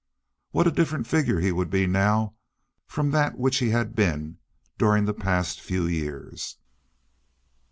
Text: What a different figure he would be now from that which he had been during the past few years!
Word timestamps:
What 0.49 0.65
a 0.65 0.71
different 0.71 1.05
figure 1.05 1.39
he 1.41 1.51
would 1.51 1.69
be 1.69 1.85
now 1.85 2.33
from 2.87 3.11
that 3.11 3.37
which 3.37 3.57
he 3.59 3.69
had 3.69 3.93
been 3.95 4.39
during 4.79 5.05
the 5.05 5.13
past 5.13 5.61
few 5.61 5.85
years! 5.85 6.57